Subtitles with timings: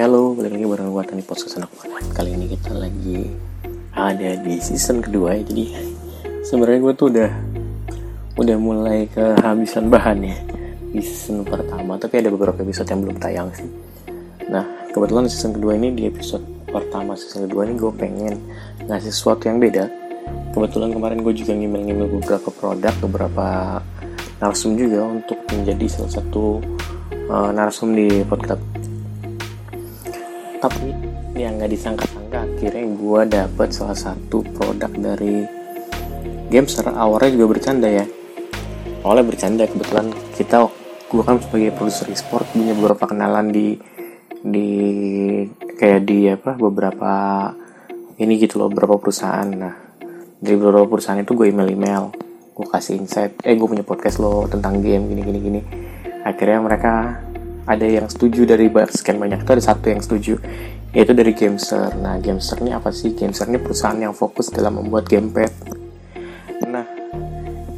[0.00, 1.76] Ya halo, balik lagi bareng gue Tani Podcast Anak
[2.16, 3.36] Kali ini kita lagi
[3.92, 5.44] ada di season kedua ya.
[5.44, 5.76] Jadi
[6.40, 7.30] sebenarnya gue tuh udah
[8.40, 10.40] udah mulai kehabisan bahan ya
[10.88, 12.00] di season pertama.
[12.00, 13.68] Tapi ada beberapa episode yang belum tayang sih.
[14.48, 18.40] Nah kebetulan season kedua ini di episode pertama season kedua ini gue pengen
[18.88, 19.84] ngasih sesuatu yang beda.
[20.56, 23.76] Kebetulan kemarin gue juga ngimel-ngimel beberapa produk, beberapa
[24.40, 26.56] narsum juga untuk menjadi salah satu
[27.28, 28.79] uh, narsum di podcast
[30.60, 30.92] tapi
[31.34, 35.60] yang nggak disangka-sangka akhirnya gue dapet salah satu produk dari
[36.50, 38.02] Gamester awalnya juga bercanda ya.
[39.06, 40.66] Awalnya bercanda kebetulan kita
[41.06, 43.78] gue kan sebagai produser e-sport punya beberapa kenalan di
[44.42, 44.68] di
[45.78, 47.12] kayak di apa beberapa
[48.18, 49.46] ini gitu loh beberapa perusahaan.
[49.46, 49.74] Nah
[50.42, 52.04] dari beberapa perusahaan itu gue email email
[52.50, 55.60] gue kasih insight eh gue punya podcast lo tentang game gini gini gini.
[56.26, 57.22] Akhirnya mereka
[57.68, 60.40] ada yang setuju dari sekian banyak itu ada satu yang setuju
[60.90, 61.94] yaitu dari Gameser.
[61.98, 63.14] Nah, Gameser ini apa sih?
[63.14, 65.52] Gameser ini perusahaan yang fokus dalam membuat gamepad.
[66.66, 66.86] Nah,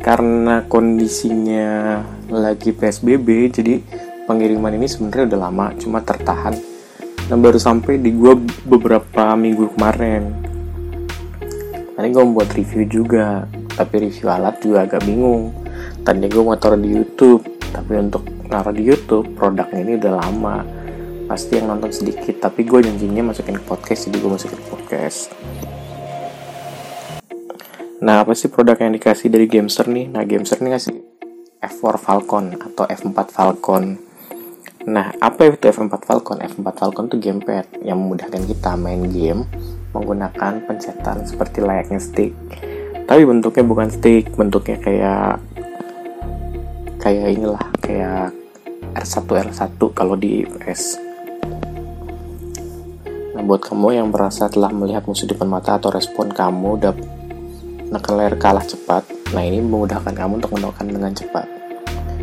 [0.00, 2.00] karena kondisinya
[2.32, 3.74] lagi PSBB, jadi
[4.24, 6.56] pengiriman ini sebenarnya udah lama, cuma tertahan.
[7.28, 10.32] Dan baru sampai di gua beberapa minggu kemarin.
[11.92, 13.44] Tadi gue membuat review juga,
[13.76, 15.52] tapi review alat juga agak bingung.
[16.02, 20.60] Tadi gue mau taruh di YouTube, tapi untuk naruh di YouTube produknya ini udah lama.
[21.24, 25.32] Pasti yang nonton sedikit tapi gue janjinya masukin ke podcast jadi gue masukin ke podcast.
[28.04, 30.12] Nah apa sih produk yang dikasih dari Gameser nih?
[30.12, 31.00] Nah Gameser nih kasih
[31.62, 33.96] F4 Falcon atau F4 Falcon.
[34.84, 36.42] Nah apa itu F4 Falcon?
[36.42, 39.48] F4 Falcon itu gamepad yang memudahkan kita main game
[39.94, 42.34] menggunakan pencetan seperti layaknya stick.
[43.06, 45.38] Tapi bentuknya bukan stick bentuknya kayak
[46.98, 48.41] kayak inilah kayak
[48.92, 51.00] R1 R1 kalau di PS.
[53.32, 56.92] Nah, buat kamu yang merasa telah melihat musuh depan mata atau respon kamu udah
[58.12, 61.48] layar kalah cepat, nah ini memudahkan kamu untuk menekan dengan cepat.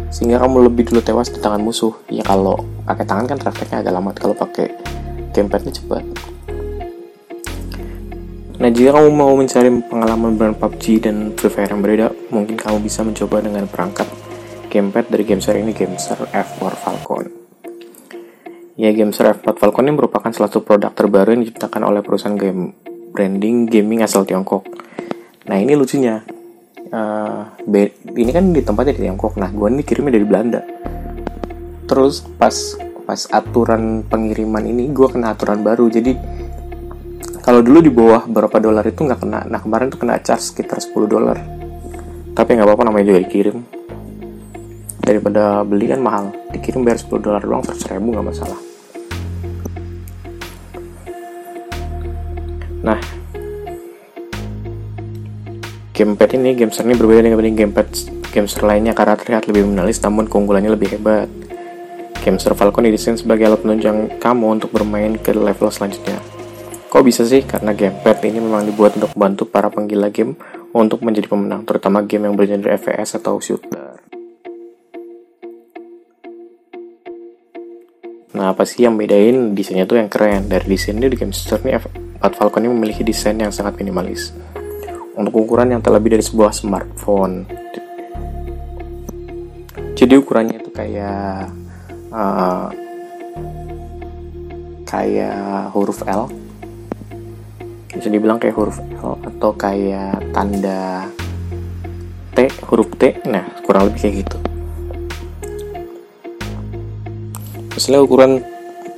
[0.10, 1.94] Sehingga kamu lebih dulu tewas di tangan musuh.
[2.10, 4.74] Ya kalau pakai tangan kan refleksnya agak lama, kalau pakai
[5.34, 6.04] gamepadnya cepat.
[8.60, 12.84] Nah, jika kamu mau mencari pengalaman brand PUBG dan Free Fire yang berbeda, mungkin kamu
[12.84, 14.04] bisa mencoba dengan perangkat
[14.70, 17.26] gamepad dari Gameser ini Gameser F4 Falcon.
[18.78, 22.78] Ya, Gameser F4 Falcon ini merupakan salah satu produk terbaru yang diciptakan oleh perusahaan game
[23.12, 24.64] branding gaming asal Tiongkok.
[25.50, 26.22] Nah, ini lucunya.
[26.90, 27.46] Uh,
[28.14, 29.36] ini kan di tempatnya di Tiongkok.
[29.42, 30.62] Nah, gue ini kirimnya dari Belanda.
[31.90, 32.54] Terus pas
[33.10, 35.90] pas aturan pengiriman ini gue kena aturan baru.
[35.90, 36.14] Jadi
[37.42, 39.50] kalau dulu di bawah berapa dolar itu nggak kena.
[39.50, 41.42] Nah, kemarin tuh kena charge sekitar 10 dolar.
[42.38, 43.80] Tapi nggak apa-apa namanya juga dikirim
[45.10, 48.60] daripada beli kan mahal dikirim bayar 10 dolar doang 100 ribu nggak masalah
[52.86, 53.00] nah
[55.98, 57.88] gamepad ini gameser ini berbeda dengan gamepad
[58.30, 61.28] gameser lainnya karena terlihat lebih minimalis namun keunggulannya lebih hebat
[62.20, 66.20] Gameser Falcon didesain sebagai alat penunjang kamu untuk bermain ke level selanjutnya.
[66.92, 67.48] Kok bisa sih?
[67.48, 70.36] Karena gamepad ini memang dibuat untuk membantu para penggila game
[70.76, 73.89] untuk menjadi pemenang, terutama game yang bergenre FPS atau shooter.
[78.40, 80.48] Nah, apa sih yang bedain desainnya tuh yang keren?
[80.48, 84.32] Dari desainnya di Gamester nih, F4 Falcon ini memiliki desain yang sangat minimalis.
[85.20, 87.44] Untuk ukuran yang terlebih dari sebuah smartphone.
[89.92, 91.52] Jadi ukurannya itu kayak
[92.16, 92.72] uh,
[94.88, 96.32] kayak huruf L.
[97.92, 101.12] Bisa dibilang kayak huruf L atau kayak tanda
[102.32, 103.20] T, huruf T.
[103.28, 104.49] Nah, kurang lebih kayak gitu.
[107.80, 108.44] Misalnya ukuran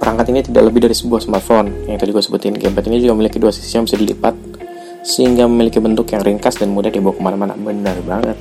[0.02, 2.58] perangkat ini tidak lebih dari sebuah smartphone yang tadi gue sebutin.
[2.58, 4.34] Gamepad ini juga memiliki dua sisi yang bisa dilipat
[5.06, 7.54] sehingga memiliki bentuk yang ringkas dan mudah dibawa ke mana-mana.
[7.54, 8.34] Benar banget.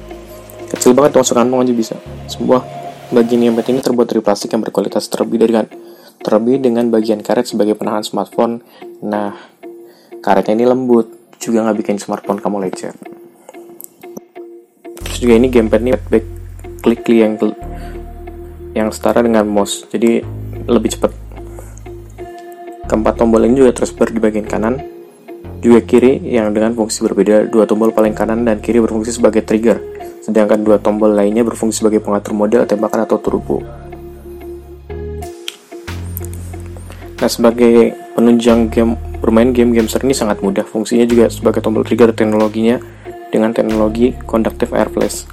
[0.72, 1.94] Kecil banget masuk kantong aja bisa.
[2.25, 2.64] Sebuah
[3.12, 5.52] bagian gamepad ini terbuat dari plastik yang berkualitas terlebih dari
[6.25, 8.64] terlebih dengan bagian karet sebagai penahan smartphone.
[9.04, 9.37] Nah,
[10.25, 12.96] karetnya ini lembut, juga nggak bikin smartphone kamu lecet.
[15.04, 16.25] Terus juga ini gamepad ini back
[16.81, 17.37] klik yang
[18.75, 19.87] yang setara dengan mouse.
[19.90, 20.22] Jadi
[20.67, 21.12] lebih cepat.
[22.87, 24.82] Keempat tombol ini juga tersebar di bagian kanan
[25.61, 27.46] juga kiri yang dengan fungsi berbeda.
[27.46, 29.78] Dua tombol paling kanan dan kiri berfungsi sebagai trigger.
[30.25, 33.62] Sedangkan dua tombol lainnya berfungsi sebagai pengatur model tembakan atau turbo.
[37.20, 40.64] Nah sebagai penunjang game bermain game-game ini sangat mudah.
[40.64, 42.81] Fungsinya juga sebagai tombol trigger teknologinya
[43.31, 45.28] dengan teknologi conductive air flash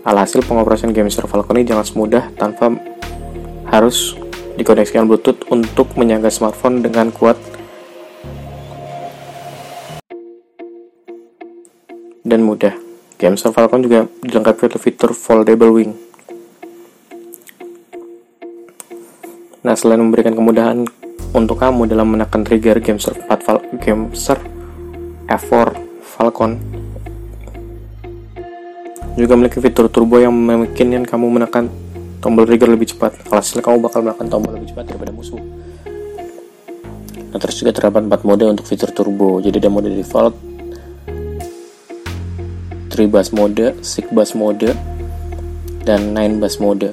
[0.00, 1.28] Alhasil pengoperasian game Mr.
[1.28, 2.72] Falcon ini jangan semudah tanpa
[3.68, 4.16] harus
[4.56, 7.36] dikoneksikan Bluetooth untuk menyangga smartphone dengan kuat
[12.24, 12.72] dan mudah.
[13.20, 15.92] Gamester Falcon juga dilengkapi oleh fitur foldable wing.
[19.60, 20.88] Nah, selain memberikan kemudahan
[21.36, 24.40] untuk kamu dalam menekan trigger Gamester 4 Fal Gamester
[25.28, 26.79] F4 Falcon,
[29.20, 31.68] juga memiliki fitur turbo yang memungkinkan kamu menekan
[32.24, 33.16] tombol trigger lebih cepat.
[33.28, 35.40] Alhasil kamu bakal menekan tombol lebih cepat daripada musuh.
[37.30, 39.38] Nah, terus juga terdapat 4 mode untuk fitur turbo.
[39.38, 40.34] Jadi ada mode default,
[42.90, 44.74] 3 bass mode, 6 bass mode,
[45.86, 46.90] dan 9 bass mode.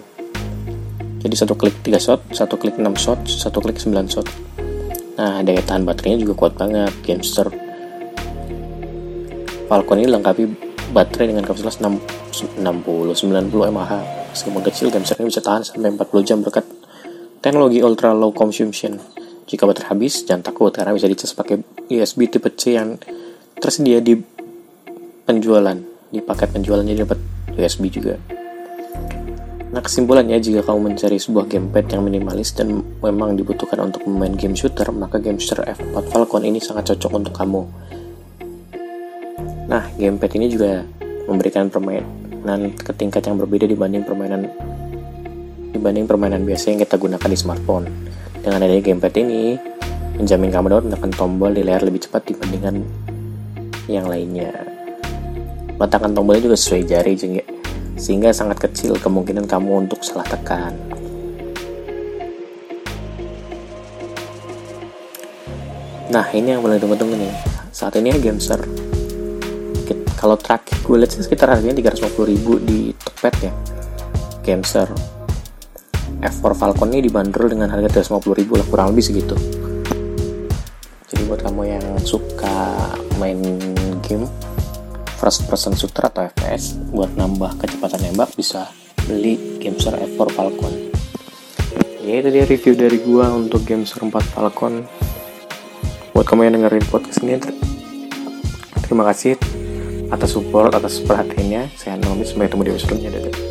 [1.18, 4.30] Jadi satu klik 3 shot, satu klik 6 shot, satu klik 9 shot.
[5.18, 6.94] Nah, daya tahan baterainya juga kuat banget.
[7.01, 7.50] Gamester
[9.68, 13.92] Falcon ini lengkapi baterai dengan kapasitas 60-90 mAh.
[14.31, 16.66] Meski model kecil, Gamester ini bisa tahan sampai 40 jam berkat
[17.42, 19.00] teknologi ultra low consumption.
[19.48, 23.00] Jika baterai habis, jangan takut karena bisa dicas pakai USB tipe C yang
[23.57, 24.19] tersedia di
[25.24, 25.78] penjualan.
[26.07, 27.19] Di paket penjualannya dapat
[27.56, 28.16] USB juga.
[29.68, 34.56] Nah kesimpulannya jika kamu mencari sebuah gamepad yang minimalis dan memang dibutuhkan untuk memain game
[34.56, 37.68] shooter, maka Gamester F4 Falcon ini sangat cocok untuk kamu.
[39.68, 40.88] Nah, gamepad ini juga
[41.28, 44.48] memberikan permainan ke tingkat yang berbeda dibanding permainan
[45.75, 47.92] dibanding permainan biasa yang kita gunakan di smartphone.
[48.40, 49.60] Dengan adanya gamepad ini,
[50.16, 52.80] menjamin kamu dapat menekan tombol di layar lebih cepat dibandingkan
[53.92, 54.56] yang lainnya.
[55.75, 57.14] Letakkan tombolnya juga sesuai jari
[58.00, 60.72] sehingga sangat kecil kemungkinan kamu untuk salah tekan.
[66.08, 67.36] Nah, ini yang paling tunggu-tunggu nih.
[67.75, 68.64] Saat ini ya Gamester
[70.18, 73.54] kalau terakhir gue lihat sih sekitar harganya 350 ribu di Tokped ya.
[74.42, 74.90] Gamester
[76.18, 79.38] F4 Falcon ini dibanderol dengan harga 350 ribu lah kurang lebih segitu.
[81.08, 82.74] Jadi buat kamu yang suka
[83.22, 83.38] main
[84.02, 84.25] game
[85.22, 88.74] first person shooter atau FPS buat nambah kecepatan nembak bisa
[89.06, 90.74] beli Gamester F4 Falcon.
[92.02, 94.81] Ya itu dia review dari gua untuk Gamester 4 Falcon.
[96.16, 97.38] Buat kamu yang dengerin podcast ini
[98.88, 99.36] terima kasih
[100.12, 101.71] atas support, atas perhatiannya.
[101.75, 103.46] Saya Nomis, sampai ketemu di episode selanjutnya.